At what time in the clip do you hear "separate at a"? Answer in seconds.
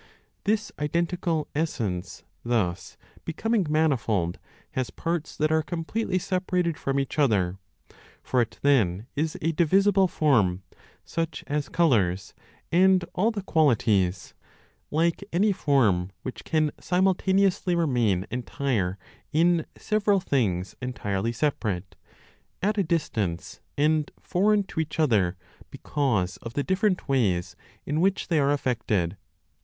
21.31-22.83